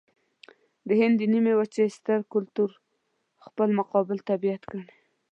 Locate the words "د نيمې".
1.19-1.53